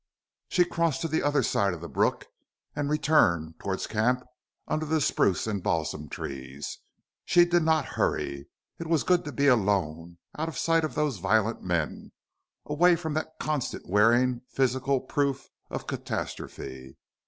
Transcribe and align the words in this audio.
She 0.49 0.65
crossed 0.65 1.01
to 1.01 1.07
the 1.07 1.21
other 1.21 1.43
side 1.43 1.75
of 1.75 1.81
the 1.81 1.87
brook 1.87 2.25
and 2.75 2.89
returned 2.89 3.59
toward 3.59 3.87
camp 3.87 4.23
under 4.67 4.83
the 4.87 4.99
spruce 4.99 5.45
and 5.45 5.61
balsam 5.61 6.09
trees, 6.09 6.79
She 7.23 7.45
did 7.45 7.61
not 7.61 7.85
hurry. 8.01 8.47
It 8.79 8.87
was 8.87 9.03
good 9.03 9.23
to 9.25 9.31
be 9.31 9.45
alone, 9.45 10.17
out 10.35 10.49
of 10.49 10.57
sight 10.57 10.83
of 10.83 10.95
those 10.95 11.19
violent 11.19 11.61
men, 11.61 12.13
away 12.65 12.95
from 12.95 13.13
that 13.13 13.33
constant 13.39 13.87
wearing 13.87 14.41
physical 14.49 15.01
proof 15.01 15.47
of 15.69 15.85
catastrophe. 15.85 16.97